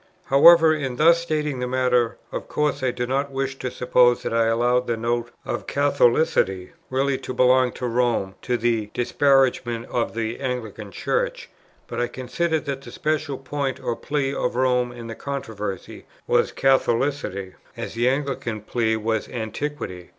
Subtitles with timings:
[0.25, 4.33] However, in thus stating the matter, of course I do not wish it supposed that
[4.33, 10.15] I allowed the note of Catholicity really to belong to Rome, to the disparagement of
[10.15, 11.51] the Anglican Church;
[11.85, 16.51] but I considered that the special point or plea of Rome in the controversy was
[16.51, 20.09] Catholicity, as the Anglican plea was Antiquity.